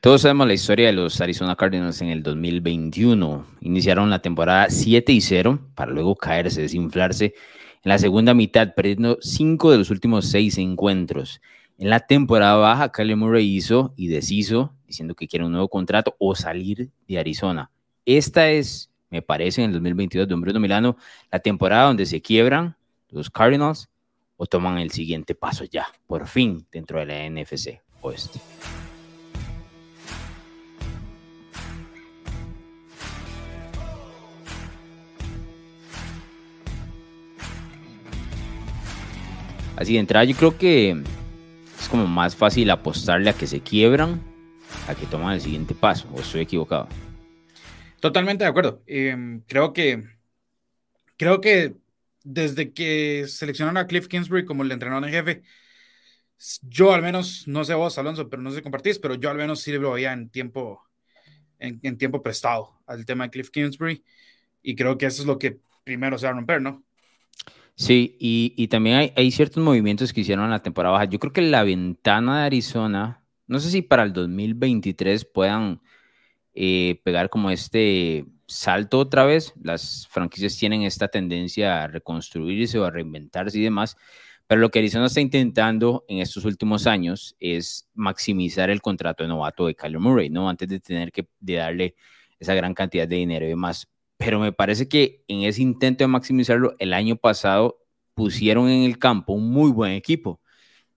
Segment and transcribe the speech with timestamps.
[0.00, 3.44] Todos sabemos la historia de los Arizona Cardinals en el 2021.
[3.60, 7.34] Iniciaron la temporada 7 y 0 para luego caerse, desinflarse
[7.82, 11.42] en la segunda mitad, perdiendo 5 de los últimos 6 encuentros.
[11.76, 16.16] En la temporada baja, Kyler Murray hizo y deshizo, diciendo que quiere un nuevo contrato
[16.18, 17.70] o salir de Arizona.
[18.06, 20.96] Esta es, me parece, en el 2022 de Bruno Milano,
[21.30, 22.74] la temporada donde se quiebran
[23.10, 23.90] los Cardinals
[24.38, 28.40] o toman el siguiente paso ya, por fin, dentro de la NFC Oeste.
[39.80, 40.90] Así de entrada, yo creo que
[41.80, 44.20] es como más fácil apostarle a que se quiebran
[44.86, 46.06] a que toman el siguiente paso.
[46.12, 46.86] ¿O estoy equivocado?
[47.98, 48.82] Totalmente de acuerdo.
[48.86, 50.04] Em, creo que
[51.16, 51.76] creo que
[52.22, 55.42] desde que seleccionaron a Cliff Kingsbury como el entrenador en jefe,
[56.60, 59.38] yo al menos, no sé vos, Alonso, pero no sé si compartís, pero yo al
[59.38, 60.82] menos sí lo veía en tiempo,
[61.58, 64.04] en, en, tiempo prestado al tema de Cliff Kingsbury.
[64.62, 66.84] Y creo que eso es lo que primero se va a romper, ¿no?
[67.80, 71.06] Sí, y, también hay, ciertos movimientos que hicieron en la temporada baja.
[71.06, 75.80] Yo creo que la ventana de Arizona, no sé si para el 2023 puedan
[76.52, 79.54] eh, pegar como este salto otra vez.
[79.62, 83.96] Las franquicias tienen esta tendencia a reconstruirse o a reinventarse y demás.
[84.46, 89.30] Pero lo que Arizona está intentando en estos últimos años es maximizar el contrato de
[89.30, 90.50] novato de Kyler Murray, ¿no?
[90.50, 91.94] Antes de tener que darle
[92.38, 93.88] esa gran cantidad de dinero y demás
[94.20, 97.78] pero me parece que en ese intento de maximizarlo, el año pasado
[98.12, 100.42] pusieron en el campo un muy buen equipo,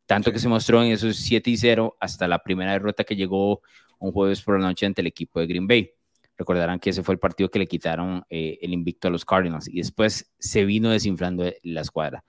[0.06, 3.62] tanto que se mostró en esos 7 y 0 hasta la primera derrota que llegó
[3.98, 5.92] un jueves por la noche ante el equipo de Green Bay.
[6.38, 9.70] Recordarán que ese fue el partido que le quitaron eh, el invicto a los Cardinals
[9.70, 12.26] y después se vino desinflando la escuadra.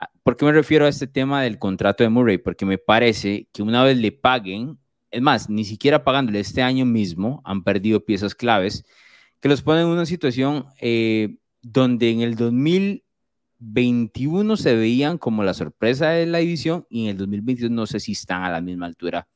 [0.00, 2.38] Ah, ¿Por qué me refiero a este tema del contrato de Murray?
[2.38, 4.76] Porque me parece que una vez le paguen,
[5.08, 8.84] es más, ni siquiera pagándole este año mismo, han perdido piezas claves
[9.42, 15.52] que los ponen en una situación eh, donde en el 2021 se veían como la
[15.52, 18.86] sorpresa de la división y en el 2022 no sé si están a la misma
[18.86, 19.26] altura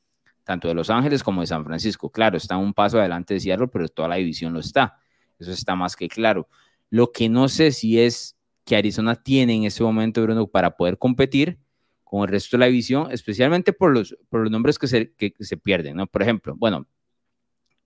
[0.45, 2.09] tanto de Los Ángeles como de San Francisco.
[2.09, 4.97] Claro, están un paso adelante de Seattle, pero toda la división lo está.
[5.41, 6.49] Eso está más que claro.
[6.89, 10.99] Lo que no sé si es que Arizona tiene en ese momento, Bruno, para poder
[10.99, 11.59] competir
[12.05, 15.35] con el resto de la división, especialmente por los, por los nombres que se, que
[15.41, 16.07] se pierden, ¿no?
[16.07, 16.87] Por ejemplo, bueno,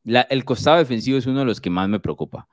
[0.05, 2.49] el costado defensivo es uno de los que más me preocupa.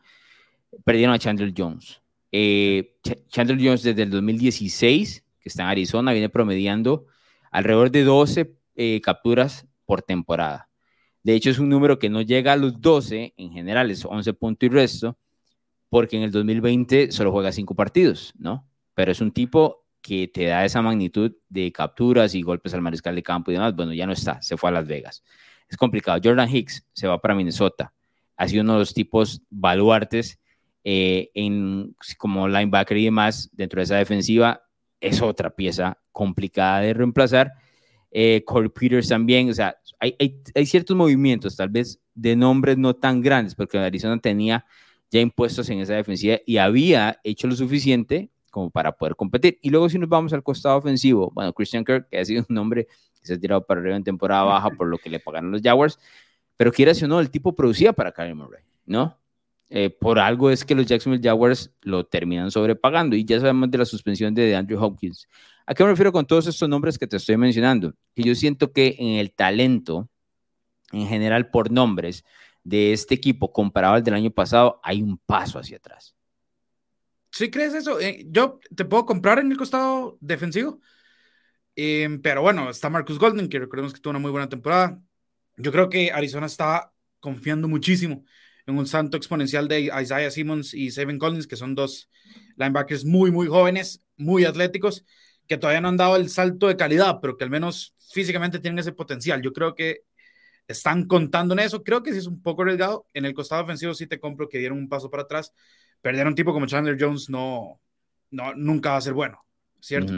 [0.83, 2.01] Perdieron a Chandler Jones.
[2.31, 2.95] Eh,
[3.29, 7.05] Chandler Jones desde el 2016, que está en Arizona, viene promediando
[7.51, 10.69] alrededor de 12 eh, capturas por temporada.
[11.23, 14.33] De hecho, es un número que no llega a los 12, en general es 11
[14.33, 15.17] puntos y resto,
[15.89, 18.67] porque en el 2020 solo juega 5 partidos, ¿no?
[18.93, 23.15] Pero es un tipo que te da esa magnitud de capturas y golpes al mariscal
[23.15, 23.75] de campo y demás.
[23.75, 25.23] Bueno, ya no está, se fue a Las Vegas
[25.69, 26.19] es complicado.
[26.23, 27.93] Jordan Hicks se va para Minnesota.
[28.35, 30.39] Ha sido uno de los tipos baluartes
[30.83, 34.61] eh, en, como linebacker y demás dentro de esa defensiva.
[34.99, 37.53] Es otra pieza complicada de reemplazar.
[38.11, 40.15] Eh, Corey Peters también, o sea, hay,
[40.55, 44.65] hay, ciertos movimientos, tal vez de nombres no tan grandes, porque Arizona tenía
[45.11, 49.59] ya impuestos en esa defensiva y había hecho lo suficiente como para poder competir.
[49.61, 52.55] Y luego si nos vamos al costado ofensivo, bueno, Christian Kirk, que ha sido un
[52.55, 52.87] nombre
[53.27, 55.99] se ha tirado para arriba en temporada baja por lo que le pagaron los Jaguars,
[56.55, 59.17] pero quieras o no, el tipo producía para Kyler Murray, ¿no?
[59.69, 63.77] Eh, por algo es que los Jacksonville Jaguars lo terminan sobrepagando y ya sabemos de
[63.77, 65.27] la suspensión de Andrew Hopkins.
[65.65, 67.93] ¿A qué me refiero con todos estos nombres que te estoy mencionando?
[68.15, 70.07] Que yo siento que en el talento,
[70.93, 72.23] en general por nombres,
[72.63, 76.16] de este equipo comparado al del año pasado, hay un paso hacia atrás.
[77.31, 77.99] ¿Sí crees eso?
[77.99, 80.79] Eh, yo te puedo comprar en el costado defensivo,
[81.79, 84.99] Em, pero bueno, está Marcus Golden, que recordemos que tuvo una muy buena temporada.
[85.57, 88.25] Yo creo que Arizona está confiando muchísimo
[88.65, 92.09] en un santo exponencial de Isaiah Simmons y Seven Collins, que son dos
[92.57, 95.05] linebackers muy, muy jóvenes, muy atléticos,
[95.47, 98.79] que todavía no han dado el salto de calidad, pero que al menos físicamente tienen
[98.79, 99.41] ese potencial.
[99.43, 100.01] Yo creo que
[100.67, 101.83] están contando en eso.
[101.83, 103.07] Creo que sí es un poco arriesgado.
[103.13, 105.53] En el costado ofensivo sí te compro que dieron un paso para atrás.
[106.01, 107.79] Perder a un tipo como Chandler Jones no,
[108.31, 109.43] no nunca va a ser bueno,
[109.79, 110.13] ¿cierto?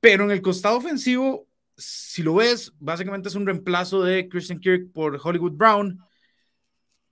[0.00, 4.92] Pero en el costado ofensivo, si lo ves, básicamente es un reemplazo de Christian Kirk
[4.92, 5.98] por Hollywood Brown.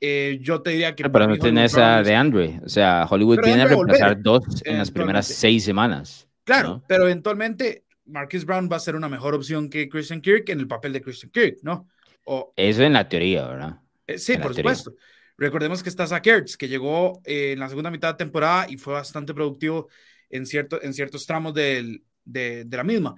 [0.00, 1.08] Eh, yo te diría que.
[1.08, 2.60] Pero no tienes a de Andre.
[2.64, 6.26] O sea, Hollywood viene a reemplazar dos en las primeras seis semanas.
[6.44, 10.60] Claro, pero eventualmente Marcus Brown va a ser una mejor opción que Christian Kirk en
[10.60, 11.88] el papel de Christian Kirk, ¿no?
[12.24, 13.78] O, Eso en la teoría, ¿verdad?
[14.06, 14.94] Eh, sí, por supuesto.
[15.40, 18.76] Recordemos que está Zach Ertz, que llegó eh, en la segunda mitad de temporada y
[18.76, 19.88] fue bastante productivo
[20.28, 23.16] en, cierto, en ciertos tramos del, de, la misma.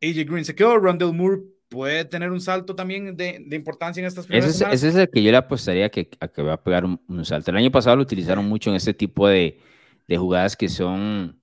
[0.00, 4.06] AJ Green se quedó, Rondell Moore puede tener un salto también de, de importancia en
[4.06, 6.62] estas primeras ese, ese es el que yo le apostaría que, a que va a
[6.62, 7.50] pegar un, salto.
[7.50, 9.58] El año pasado lo utilizaron mucho en este tipo de,
[10.06, 11.41] de jugadas que son,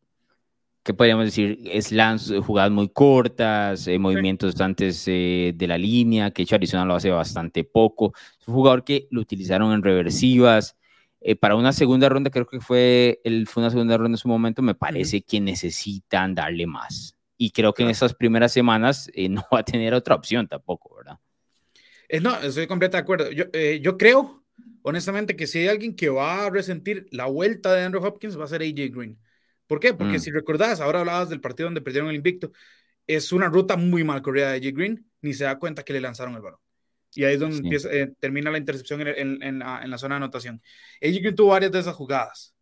[0.83, 1.59] ¿qué podríamos decir?
[1.81, 6.95] Slams, jugadas muy cortas, eh, movimientos antes eh, de la línea, que hecho Arizona lo
[6.95, 8.13] hace bastante poco.
[8.39, 10.77] Es un jugador que lo utilizaron en reversivas.
[11.21, 14.27] Eh, para una segunda ronda, creo que fue, el, fue una segunda ronda en su
[14.27, 19.29] momento, me parece que necesitan darle más y creo que en esas primeras semanas eh,
[19.29, 21.17] no va a tener otra opción tampoco, ¿verdad?
[22.09, 23.31] Eh, no, estoy completamente de acuerdo.
[23.31, 24.43] Yo, eh, yo creo,
[24.83, 28.43] honestamente, que si hay alguien que va a resentir la vuelta de Andrew Hopkins, va
[28.43, 29.17] a ser AJ Green.
[29.69, 29.93] ¿Por qué?
[29.93, 30.19] Porque mm.
[30.19, 32.51] si recordás, ahora hablabas del partido donde perdieron el invicto,
[33.05, 36.01] es una ruta muy mal corrida de AJ Green, ni se da cuenta que le
[36.01, 36.59] lanzaron el balón.
[37.13, 40.59] Y ahí es donde termina la intercepción en, en, la, en, la, zona de anotación.
[41.03, 42.55] AJ Green tuvo varias de esas jugadas.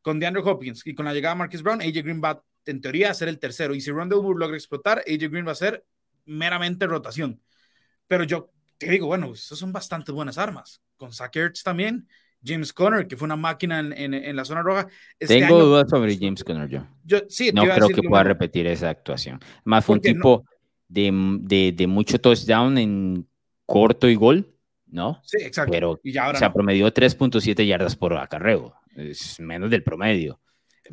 [0.00, 3.10] Con DeAndre Hopkins y con la llegada de Marcus Brown, AJ Green va en teoría,
[3.10, 3.74] a ser el tercero.
[3.74, 5.84] Y si Rondell Moore logra explotar, AJ Green va a ser
[6.24, 7.42] meramente rotación.
[8.06, 10.80] Pero yo te digo, bueno, esas son bastante buenas armas.
[10.96, 12.06] Con Zach también,
[12.44, 14.88] James Conner, que fue una máquina en, en, la zona roja.
[15.18, 16.86] Este Tengo dudas sobre James Conner yo.
[17.04, 19.38] yo sí, no creo que pueda repetir esa actuación.
[19.64, 20.44] Más fue un tipo
[20.88, 21.10] de,
[21.40, 23.26] de, de, mucho touchdown en
[23.64, 24.52] corto y gol,
[24.86, 25.20] ¿no?
[25.24, 25.72] Sí, exacto.
[25.72, 28.74] Pero y ya ahora o sea, promedió 3.7 yardas por acarreo.
[28.96, 30.40] Es menos del promedio.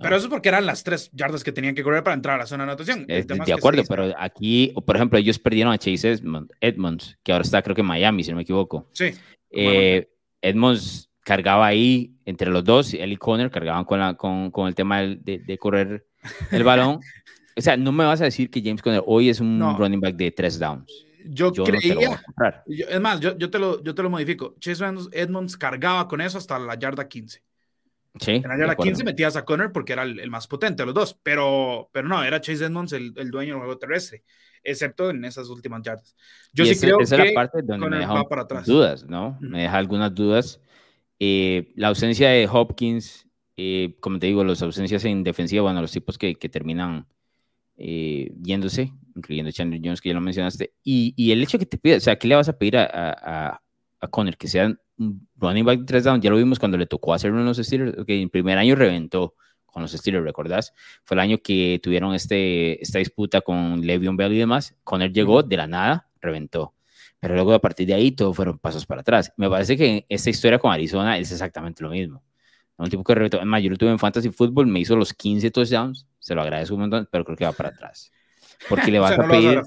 [0.01, 2.39] Pero eso es porque eran las tres yardas que tenían que correr para entrar a
[2.39, 3.05] la zona de anotación.
[3.05, 6.21] de acuerdo, pero aquí, por ejemplo, ellos perdieron a Chase
[6.61, 8.87] Edmonds, que ahora está creo que en Miami, si no me equivoco.
[8.93, 9.11] Sí.
[9.51, 10.07] Eh,
[10.41, 14.73] Edmonds cargaba ahí entre los dos, él y Conner cargaban con, la, con, con el
[14.73, 16.07] tema de, de, correr
[16.49, 16.99] el balón.
[17.55, 20.15] o sea, no me vas a decir que James Conner hoy es un running back
[20.15, 20.91] de tres downs.
[21.25, 22.19] Yo, creía,
[22.65, 24.55] es más, yo, yo, te lo, yo te lo modifico.
[24.59, 27.43] Chase Edmonds cargaba con eso hasta la yarda 15.
[28.19, 31.19] Sí, en la 15 metías a Connor porque era el, más potente de los dos,
[31.21, 34.23] pero, pero no, era Chase Edmonds el, el, dueño del juego terrestre,
[34.63, 36.15] excepto en esas últimas yardas.
[36.53, 38.65] Yo sí creo esa que es la parte donde me deja para atrás.
[38.65, 39.37] dudas, ¿no?
[39.39, 40.59] Me deja algunas dudas.
[41.19, 43.27] Eh, la ausencia de Hopkins,
[43.57, 47.07] eh, como te digo, las ausencias en defensiva, bueno, los tipos que, que terminan
[47.77, 51.77] eh, yéndose, incluyendo Chandler Jones, que ya lo mencionaste, y, y, el hecho que te
[51.77, 53.61] pida, o sea, ¿qué le vas a pedir a, a,
[53.99, 54.37] a Connor?
[54.37, 54.79] Que sean
[55.37, 58.05] running back de tres down, ya lo vimos cuando le tocó hacerlo en los Steelers,
[58.05, 59.35] que en primer año reventó
[59.65, 60.73] con los Steelers, ¿recordás?
[61.03, 64.75] Fue el año que tuvieron este, esta disputa con Le'Veon Bell y demás.
[64.83, 66.73] Con él llegó de la nada, reventó.
[67.19, 69.31] Pero luego a partir de ahí todo fueron pasos para atrás.
[69.35, 72.23] Me parece que esta historia con Arizona es exactamente lo mismo.
[72.77, 73.37] Un tipo que reventó.
[73.37, 76.75] Además, yo lo tuve en Fantasy Football, me hizo los 15 touchdowns, se lo agradezco
[76.75, 78.09] un montón, pero creo que va para atrás.
[78.69, 79.61] Porque le vas a pedir.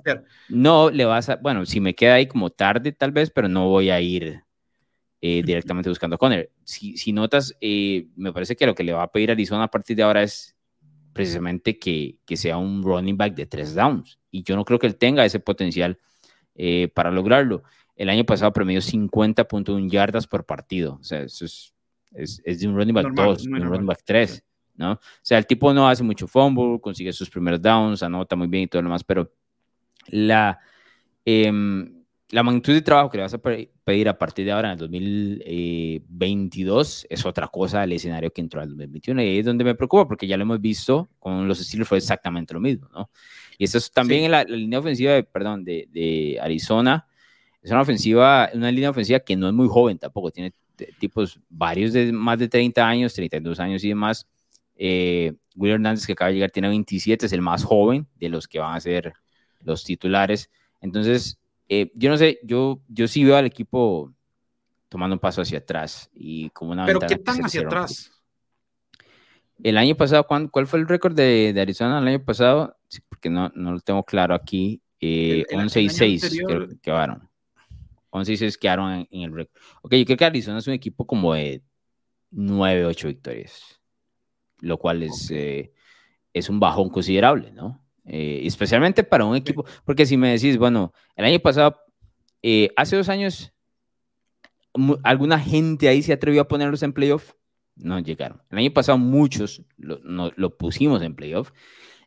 [0.49, 1.37] no, le vas a.
[1.37, 4.43] Bueno, si me queda ahí como tarde, tal vez, pero no voy a ir
[5.21, 6.51] eh, directamente buscando a Conner.
[6.65, 9.71] Si, si notas, eh, me parece que lo que le va a pedir Arizona a
[9.71, 10.57] partir de ahora es
[11.13, 14.19] precisamente que, que, sea un running back de tres downs.
[14.31, 15.99] Y yo no creo que él tenga ese potencial
[16.55, 17.63] eh, para lograrlo.
[17.97, 20.99] El año pasado promedió 50.1 yardas por partido.
[21.01, 21.75] O sea, eso es,
[22.13, 24.45] es, es de un running back 2, un running back 3.
[24.77, 24.93] ¿no?
[24.93, 28.65] O sea, el tipo no hace mucho fumble, consigue sus primeros downs, anota muy bien
[28.65, 29.31] y todo lo demás, pero
[30.09, 30.59] la...
[31.25, 31.53] Eh,
[32.33, 34.79] la magnitud de trabajo que le vas a pedir a partir de ahora en el
[34.79, 39.75] 2022 es otra cosa del escenario que entró al 2021 y ahí es donde me
[39.75, 43.11] preocupa porque ya lo hemos visto con los Steelers fue exactamente lo mismo, ¿no?
[43.59, 47.07] Y eso es también en la, línea ofensiva de, perdón, de, de, Arizona,
[47.63, 50.53] es una ofensiva, una línea ofensiva que no es muy joven tampoco, tiene
[50.99, 54.27] tipos varios de más de 30 años, 32 años y demás.
[54.77, 58.49] Eh, Will Hernández que acaba de llegar tiene 27, es el más joven de los
[58.49, 59.13] que van a ser
[59.61, 60.51] los titulares.
[60.81, 64.13] Entonces, eh, yo no sé, yo, yo sí veo al equipo
[64.89, 68.11] tomando un paso hacia atrás y como una ¿Pero qué tan hacia atrás?
[69.63, 72.77] El año pasado, ¿cuál, cuál fue el récord de, de, Arizona el año pasado?
[73.08, 74.82] Porque no, no lo tengo claro aquí.
[75.01, 77.29] Eh, 11 y 6 creo que quedaron.
[78.11, 79.63] 11 y 6 quedaron en, en el récord.
[79.82, 81.63] Ok, yo creo que Arizona es un equipo como de
[82.32, 83.81] 9, 8 victorias,
[84.61, 85.72] lo cual es, eh,
[86.32, 87.84] es un bajón considerable, ¿no?
[88.05, 91.79] Eh, especialmente para un equipo, porque si me decís, bueno, el año pasado,
[92.43, 93.53] eh, hace dos años,
[95.05, 97.34] ¿alguna gente ahí se atrevió a ponerlos en playoff?
[97.77, 98.43] No llegaron.
[98.51, 101.53] El año pasado muchos lo, lo pusimos en playoff.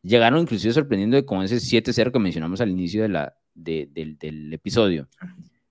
[0.06, 5.10] Llegaron inclusive sorprendiendo con ese 7-0 que mencionamos al inicio de la, del, del, episodio.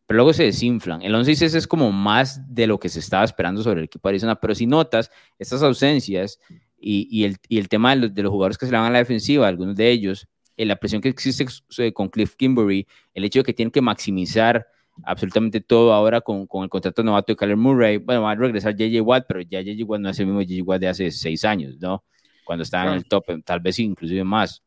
[0.07, 1.03] Pero luego se desinflan.
[1.03, 4.09] El 11 6 es como más de lo que se estaba esperando sobre el equipo
[4.09, 4.35] de Arizona.
[4.35, 6.41] Pero si notas, estas ausencias
[6.76, 9.47] y, el, y el, tema de los, jugadores que se le van a la defensiva,
[9.47, 10.26] algunos de ellos,
[10.57, 11.47] en la presión que existe
[11.93, 14.67] con Cliff Kimberly, el hecho de que tienen que maximizar
[15.05, 17.99] absolutamente todo ahora con, con el contrato novato de Kyler Murray.
[17.99, 20.62] Bueno, va a regresar JJ Watt, pero ya JJ Watt no es el mismo JJ
[20.62, 22.03] Watt de hace seis años, ¿no?
[22.44, 24.62] Cuando estaba en el top, tal vez inclusive más.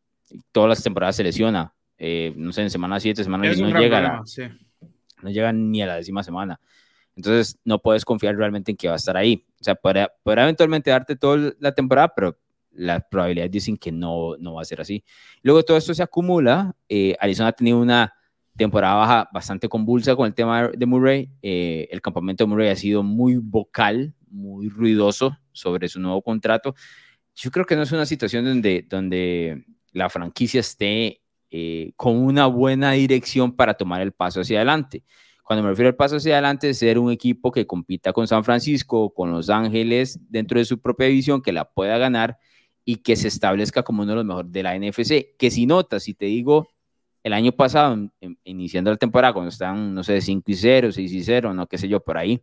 [0.51, 4.23] Todas las temporadas se lesiona eh, no sé, en semana 7, semana 10 no llega,
[5.21, 6.59] no llega ni a la décima semana.
[7.15, 9.43] Entonces, no puedes confiar realmente en que va a estar ahí.
[9.59, 12.37] O sea, podrá, eventualmente darte toda la temporada, pero
[12.71, 15.03] las probabilidades dicen que no, no va a ser así.
[15.41, 16.75] Luego todo esto se acumula.
[16.87, 18.13] Eh, Arizona ha tenido una
[18.55, 21.31] temporada baja bastante convulsa con el tema de Murray.
[21.41, 26.75] Eh, el campamento de Murray ha sido muy vocal, muy ruidoso sobre su nuevo contrato.
[27.39, 32.47] Yo creo que no es una situación donde, donde la franquicia esté eh, con una
[32.47, 35.03] buena dirección para tomar el paso hacia adelante.
[35.43, 38.43] Cuando me refiero al paso hacia adelante, es ser un equipo que compita con San
[38.43, 42.39] Francisco, con Los Ángeles, dentro de su propia división, que la pueda ganar
[42.83, 45.37] y que se establezca como uno de los mejores de la NFC.
[45.37, 46.69] Que si notas, si te digo,
[47.21, 48.09] el año pasado,
[48.45, 51.77] iniciando la temporada, cuando están, no sé, 5 y 0, 6 y 0, no qué
[51.77, 52.41] sé yo, por ahí,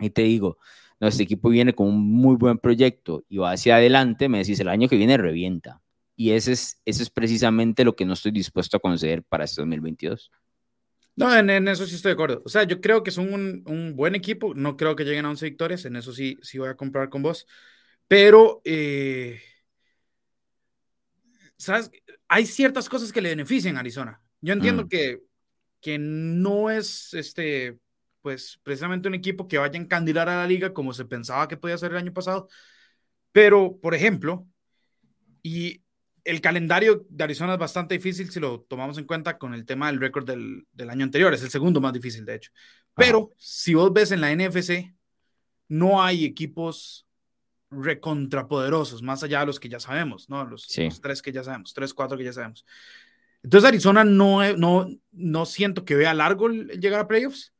[0.00, 0.58] y te digo,
[1.00, 4.60] no, este equipo viene con un muy buen proyecto y va hacia adelante, me decís,
[4.60, 5.82] el año que viene revienta.
[6.16, 9.60] Y ese es, ese es precisamente lo que no estoy dispuesto a conceder para este
[9.60, 10.30] 2022.
[11.16, 12.42] No, en, eso sí estoy de acuerdo.
[12.44, 14.54] O sea, yo creo que son un, un, buen equipo.
[14.54, 15.84] No creo que lleguen a 11 victorias.
[15.84, 17.46] En eso sí, sí voy a comprar con vos.
[18.08, 19.40] Pero, eh,
[21.56, 21.90] ¿sabes?
[22.28, 24.20] Hay ciertas cosas que le benefician a Arizona.
[24.40, 24.88] Yo entiendo mm.
[24.88, 25.22] que,
[25.80, 27.78] que no es este,
[28.26, 31.56] pues, precisamente un equipo que vaya a encandilar a la liga como se pensaba que
[31.56, 32.48] podía ser el año pasado.
[33.30, 34.48] Pero, por ejemplo,
[35.44, 35.84] y
[36.24, 39.86] el calendario de Arizona es bastante difícil si lo tomamos en cuenta con el tema
[39.86, 41.32] del récord del, del, año anterior.
[41.34, 42.50] Es el segundo más difícil, de hecho.
[42.96, 44.92] Pero si vos ves en la NFC,
[45.68, 47.06] no hay equipos
[47.70, 50.44] recontrapoderosos, más allá de los que ya sabemos, ¿no?
[50.44, 52.66] Los, los, tres que ya sabemos, tres, cuatro que ya sabemos.
[53.44, 57.52] Entonces Arizona no, no, no siento que vea largo el llegar a playoffs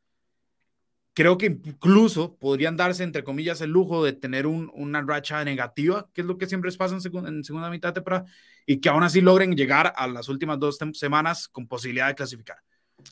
[1.16, 6.20] creo que incluso podrían darse, entre comillas, el lujo de tener una racha negativa, que
[6.20, 8.26] es lo que siempre pasa en, segunda mitad de temporada,
[8.66, 12.58] y que aún así logren llegar a las últimas dos semanas con posibilidad de clasificar.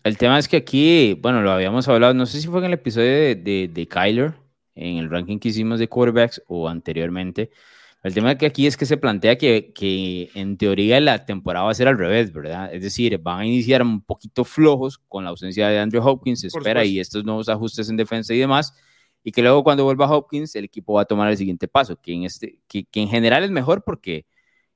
[0.02, 2.73] El tema es que aquí, bueno, lo habíamos hablado, no sé si fue en el
[2.75, 4.34] episodio de, de, de Kyler,
[4.75, 7.50] en el ranking que hicimos de quarterbacks o anteriormente,
[8.04, 11.70] el tema que aquí es que se plantea que, que, en teoría la temporada va
[11.70, 12.73] a ser al revés, ¿verdad?
[12.73, 16.49] Es decir, van a iniciar un poquito flojos con la ausencia de Andrew Hopkins, se
[16.49, 18.75] espera, y estos nuevos ajustes en defensa y demás,
[19.23, 22.12] y que luego cuando vuelva Hopkins, el equipo va a tomar el siguiente paso, que
[22.12, 24.26] en, este, que, que en general es mejor porque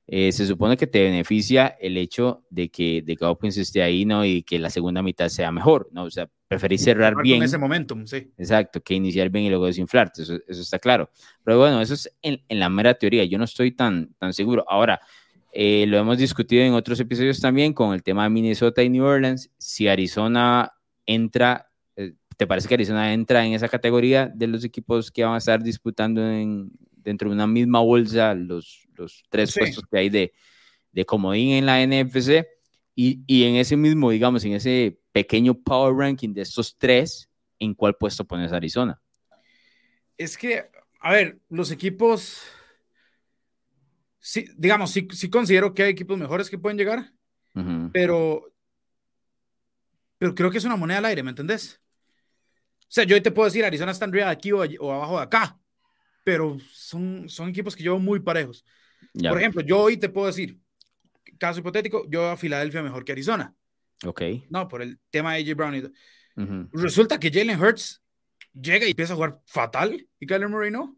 [0.07, 4.05] eh, se supone que te beneficia el hecho de que, de que Hopkins esté ahí,
[4.05, 4.25] ¿no?
[4.25, 6.05] Y que la segunda mitad sea mejor, ¿no?
[6.05, 7.37] O sea, preferís cerrar bien.
[7.37, 8.33] En ese momentum, sí.
[8.35, 11.11] Exacto, que iniciar bien y luego desinflarte, eso, eso está claro.
[11.43, 14.65] Pero bueno, eso es en, en, la mera teoría, yo no estoy tan, tan seguro.
[14.67, 14.99] Ahora,
[15.53, 19.05] eh, lo hemos discutido en otros episodios también con el tema de Minnesota y New
[19.05, 19.51] Orleans.
[19.59, 20.73] Si Arizona
[21.05, 25.35] entra, eh, ¿te parece que Arizona entra en esa categoría de los equipos que van
[25.35, 30.09] a estar disputando en, dentro de una misma bolsa los, los tres puestos que hay
[30.09, 30.33] de,
[30.91, 32.47] de comodín en la NFC.
[32.95, 37.73] Y, y, en ese mismo, digamos, en ese pequeño power ranking de estos tres, ¿en
[37.73, 39.01] cuál puesto pones Arizona?
[40.17, 42.43] Es que, a ver, los equipos,
[44.19, 47.13] sí, digamos, sí, sí considero que hay equipos mejores que pueden llegar,
[47.91, 48.53] pero,
[50.17, 51.81] pero creo que es una moneda al aire, ¿me entendés?
[52.81, 55.17] O sea, yo hoy te puedo decir, Arizona está arriba de aquí o, o abajo
[55.17, 55.59] de acá,
[56.23, 58.65] pero son, son equipos que llevo muy parejos.
[59.13, 60.59] Por ejemplo, yo hoy te puedo decir,
[61.37, 63.55] caso hipotético, yo a Filadelfia mejor que Arizona.
[64.05, 64.21] Ok.
[64.49, 65.75] No, por el tema de AJ Brown.
[65.75, 65.83] Y
[66.71, 68.01] Resulta que Jalen Hurts
[68.53, 70.95] llega y empieza a jugar fatal y Kyler Murray no.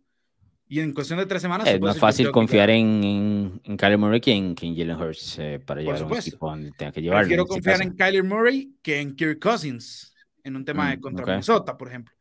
[0.68, 1.68] Y en cuestión de tres semanas.
[1.68, 5.40] Es más fácil confiar en, en, en, Kyler Murray que en, que en Jalen Hurts
[5.40, 7.28] eh, para llevar un equipo donde tenga que llevarlo.
[7.28, 11.26] Quiero confiar en Kyler Murray que en Kirk Cousins en un tema de mm, contra
[11.26, 12.16] Minnesota, por ejemplo.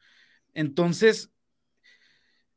[0.53, 1.31] Entonces,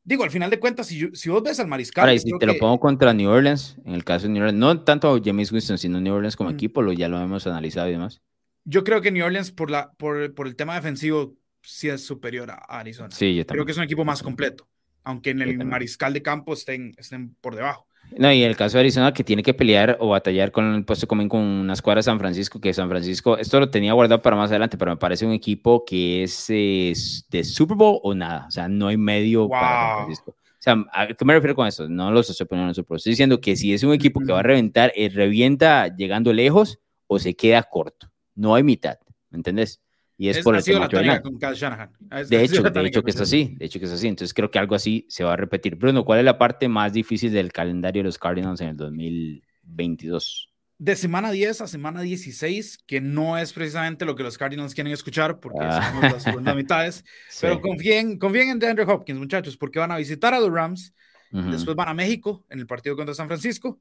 [0.04, 2.08] digo, al final de cuentas, si, si vos ves al mariscal.
[2.08, 4.80] Ahora, si te lo pongo contra New Orleans, en el caso de New Orleans, no
[4.82, 8.22] tanto James Winston, sino New Orleans como equipo, lo, ya lo hemos analizado y demás.
[8.64, 12.50] Yo creo que New Orleans, por, la, por, por el tema defensivo, sí es superior
[12.50, 13.10] a Arizona.
[13.10, 13.56] Sí, yo también.
[13.58, 14.68] Creo que es un equipo más completo,
[15.02, 17.86] aunque en el mariscal de campo estén, estén por debajo.
[18.16, 21.06] No, y el caso de Arizona que tiene que pelear o batallar con el puesto
[21.08, 24.36] común con una escuadra de San Francisco, que San Francisco, esto lo tenía guardado para
[24.36, 28.50] más adelante, pero me parece un equipo que es, de Super Bowl o nada, o
[28.50, 30.30] sea, no hay medio para San Francisco.
[30.30, 31.88] O sea, ¿a qué me refiero con eso?
[31.88, 34.32] No los estoy poniendo en Super Bowl, estoy diciendo que si es un equipo que
[34.32, 38.96] va a reventar, eh, revienta llegando lejos o se queda corto, no hay mitad,
[39.30, 39.83] ¿me entendés?
[40.16, 43.86] Y es, por el tema De hecho, de hecho que es así, de hecho que
[43.86, 44.06] es así.
[44.06, 45.74] Entonces creo que algo así se va a repetir.
[45.74, 50.50] Bruno, ¿cuál es la parte más difícil del calendario de los Cardinals en el 2022?
[50.78, 54.92] De semana 10 a semana 16, que no es precisamente lo que los Cardinals quieren
[54.92, 55.90] escuchar, porque ah.
[55.90, 57.04] somos las segunda mitades,
[57.40, 60.92] pero confíen, confíen en DeAndre Hopkins, muchachos, porque van a visitar a los Rams,
[61.30, 63.80] después van a México en el partido contra San Francisco,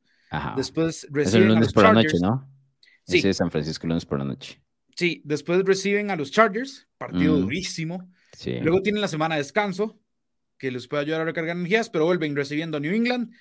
[0.55, 2.47] después reciben es el lunes por la noche, ¿no?
[3.05, 3.17] Sí.
[3.17, 4.62] Ese es San Francisco lunes por la noche.
[4.95, 8.09] Sí, después reciben a los Chargers, partido durísimo.
[8.37, 8.59] Sí.
[8.61, 9.99] Luego tienen la semana de descanso,
[10.57, 13.33] que les puede ayudar a recargar energías, pero vuelven recibiendo a New England,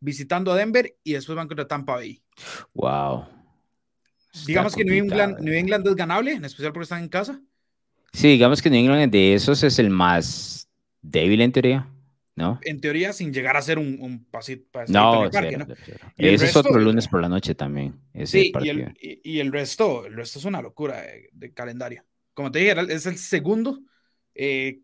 [0.00, 2.22] visitando a Denver y después van contra Tampa Bay.
[2.74, 3.26] Wow.
[4.46, 7.40] digamos que New England, New England es ganable, en especial porque están en casa.
[8.12, 10.68] Sí, digamos que New England de esos es el más
[11.02, 11.88] débil en teoría.
[12.38, 12.60] ¿No?
[12.62, 14.64] En teoría, sin llegar a ser un, un pasito.
[14.88, 15.26] no,
[16.16, 18.00] Ese es otro lunes por la noche también.
[18.24, 21.02] sí, y el, y, el, resto, el resto es una locura
[21.32, 22.04] de, calendario.
[22.32, 23.80] Como te dije, es el segundo
[24.34, 24.78] eh,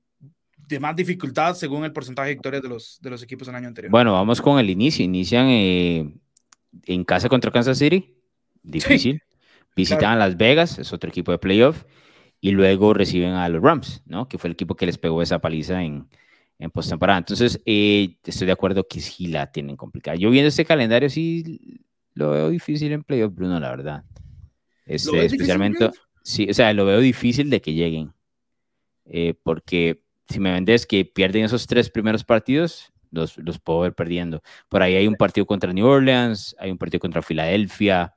[0.67, 3.69] de más dificultad según el porcentaje de victorias de los, de los equipos del año
[3.69, 3.93] anterior.
[3.93, 5.05] Bueno, vamos con el inicio.
[5.05, 6.13] Inician eh,
[6.87, 8.17] en casa contra Kansas City,
[8.63, 9.23] difícil.
[9.77, 11.85] Visitan a Las Vegas, es otro equipo de playoff.
[12.41, 14.29] Y luego reciben a los Rams, ¿no?
[14.29, 16.09] Que fue el equipo que les pegó esa paliza en,
[16.59, 17.19] en postemporada.
[17.19, 20.17] Entonces, eh, estoy de acuerdo que sí la tienen complicada.
[20.17, 21.81] Yo viendo este calendario, sí
[22.15, 24.05] lo veo difícil en playoff, Bruno, la verdad.
[24.87, 25.91] Este, especialmente,
[26.23, 28.13] sí, o sea, lo veo difícil de que lleguen.
[29.07, 33.95] Eh, porque si me vendes que pierden esos tres primeros partidos, los, los puedo ver
[33.95, 34.43] perdiendo.
[34.69, 38.15] Por ahí hay un partido contra New Orleans, hay un partido contra Filadelfia,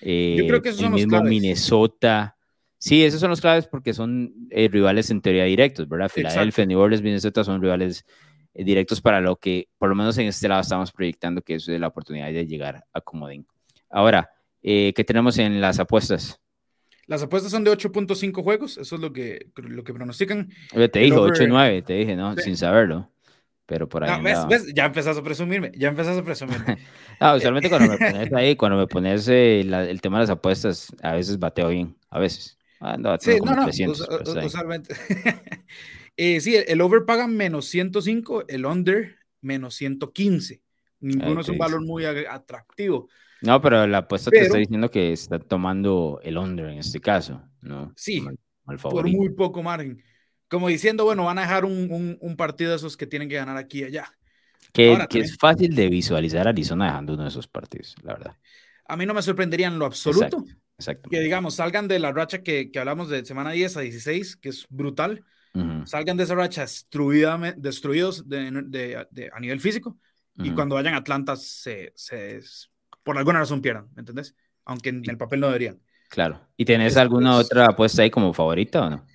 [0.00, 2.36] eh, Yo creo que esos el mismo Minnesota.
[2.80, 6.08] Sí, esos son los claves porque son eh, rivales en teoría directos, ¿verdad?
[6.08, 8.06] Filadelfia, New Orleans, Minnesota son rivales
[8.54, 11.72] eh, directos para lo que, por lo menos en este lado, estamos proyectando que eso
[11.72, 13.46] es la oportunidad de llegar a Comodín.
[13.90, 14.30] Ahora,
[14.62, 16.40] eh, ¿qué tenemos en las apuestas?
[17.06, 20.48] Las apuestas son de 8.5 juegos, eso es lo que, lo que pronostican.
[20.90, 22.34] te dijo 8 9, te dije, ¿no?
[22.38, 23.10] Sin saberlo.
[23.66, 24.22] Pero por ahí.
[24.22, 26.78] No, ves, Ya empezás a presumirme, ya empezás a presumirme.
[27.20, 31.12] no, usualmente cuando me pones ahí, cuando me pones el tema de las apuestas, a
[31.12, 32.56] veces bateo bien, a veces.
[32.80, 34.94] Ah, no, sí, no, no, usualmente.
[36.16, 40.62] eh, sí, el over paga menos 105, el under menos 115.
[41.00, 43.08] Ninguno es un valor muy atractivo.
[43.42, 47.42] No, pero la apuesta te está diciendo que está tomando el under en este caso,
[47.62, 47.92] ¿no?
[47.96, 48.22] Sí,
[48.64, 50.02] por muy poco margen.
[50.48, 53.56] Como diciendo, bueno, van a dejar un, un, partido de esos que tienen que ganar
[53.56, 54.12] aquí y allá.
[54.72, 58.36] Que, que es fácil de visualizar Arizona dejando uno de esos partidos, la verdad.
[58.86, 60.44] A mí no me sorprendería en lo absoluto.
[61.10, 64.48] Que digamos, salgan de la racha que, que, hablamos de semana 10 a 16, que
[64.48, 65.24] es brutal.
[65.84, 68.64] Salgan de esa racha destruida, destruidos de,
[69.10, 69.98] de, a nivel físico.
[70.36, 72.40] Y cuando vayan a Atlanta, se, se,
[73.02, 74.34] por alguna razón pierdan, ¿me entendés?
[74.64, 75.80] Aunque en el papel no deberían.
[76.08, 76.40] Claro.
[76.56, 79.06] ¿Y tenés alguna otra apuesta ahí como favorita o no?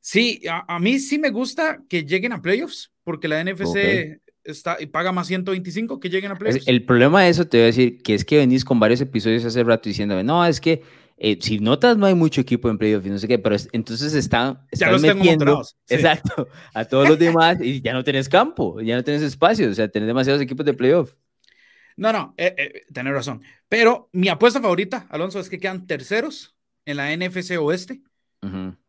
[0.00, 4.86] Sí, a, mí sí me gusta que lleguen a playoffs, porque la NFC está y
[4.86, 6.66] paga más 125 que lleguen a playoffs.
[6.66, 9.44] El problema de eso te voy a decir que es que venís con varios episodios
[9.44, 10.82] hace rato diciéndome, no, es que
[11.16, 14.14] eh, si notas no hay mucho equipo en playoffs y no sé qué, pero entonces
[14.14, 19.04] están, están metiendo exacto, a todos los demás y ya no tenés campo, ya no
[19.04, 21.14] tenés espacio, o sea, tenés demasiados equipos de playoff.
[21.96, 23.42] No, no, eh, eh, tenés razón.
[23.68, 28.02] Pero mi apuesta favorita, Alonso, es que quedan terceros en la NFC Oeste.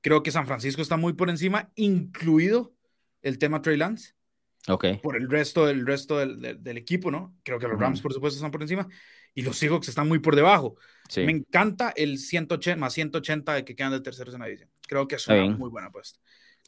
[0.02, 2.74] Creo que San Francisco está muy por encima, incluido
[3.22, 4.16] el tema Trey Lance.
[5.02, 7.36] Por el resto, del, resto del, equipo, ¿no?
[7.44, 8.88] Creo que los Rams, por supuesto, están por encima.
[9.36, 10.78] Y los Seahawks están muy por debajo.
[11.18, 14.70] Me encanta el 180, más 180 de que quedan de terceros en la división.
[14.88, 16.20] Creo que es una muy buena apuesta.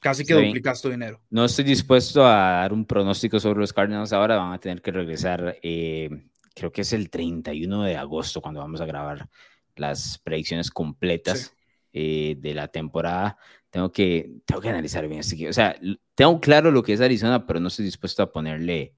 [0.02, 1.22] Casi que duplicas tu dinero.
[1.30, 4.36] No estoy dispuesto a dar un pronóstico sobre los Cardinals ahora.
[4.36, 6.10] Van a tener que regresar, eh,
[6.54, 9.30] creo que es el 31 de agosto cuando vamos a grabar
[9.76, 11.56] las predicciones completas
[11.94, 13.38] eh, de la temporada
[13.76, 15.78] tengo que, tengo que analizar bien este O sea,
[16.16, 18.94] tengo claro lo que es Arizona, pero no estoy dispuesto a ponerle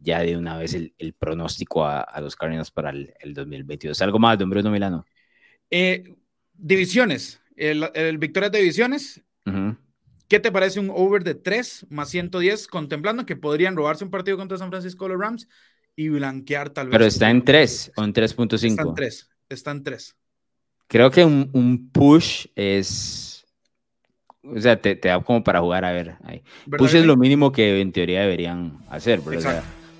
[0.00, 4.02] ya de una vez el, el pronóstico a, a, los Cardinals para el, el, 2022.
[4.02, 5.06] ¿Algo más, don Bruno Milano?
[5.70, 6.16] Eh,
[6.52, 7.40] divisiones.
[7.54, 9.22] El, el victoria de divisiones.
[10.26, 14.36] ¿Qué te parece un over de 3 más 110, contemplando que podrían robarse un partido
[14.36, 15.46] contra San Francisco los Rams
[15.94, 16.92] y blanquear tal vez?
[16.92, 18.66] Pero está en 3 o en 3.5.
[18.66, 19.30] Está en 3.
[19.48, 20.16] Está en 3.
[20.88, 23.37] Creo que un, un push es
[24.54, 26.16] o sea, te, da como para jugar a ver.
[26.24, 26.42] Ahí.
[26.76, 29.20] Push es lo mínimo que en teoría deberían hacer,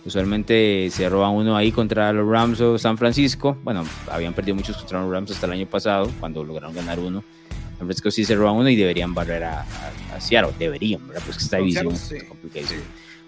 [0.05, 3.59] usualmente se roban uno ahí contra los Rams o San Francisco.
[3.63, 7.23] Bueno, habían perdido muchos contra los Rams hasta el año pasado, cuando lograron ganar uno.
[7.51, 9.67] San Francisco sí se roban uno y deberían barrer a,
[10.15, 10.53] a, Seattle.
[10.59, 11.23] Deberían, ¿verdad?
[11.25, 11.95] Pues que está división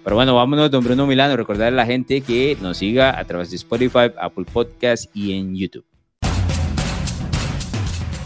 [0.02, 1.37] Pero bueno, vámonos, don Bruno Milano.
[1.37, 5.54] Recordar a la gente que nos siga a través de Spotify, Apple Podcast y en
[5.54, 5.85] YouTube.